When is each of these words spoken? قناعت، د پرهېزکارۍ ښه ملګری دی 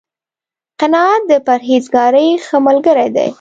قناعت، 0.81 1.21
د 1.31 1.33
پرهېزکارۍ 1.47 2.29
ښه 2.45 2.57
ملګری 2.67 3.07
دی 3.15 3.27